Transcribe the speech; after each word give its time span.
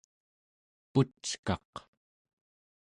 puckaq 0.91 1.71